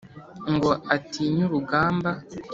[0.53, 2.09] ngo atinye urugamba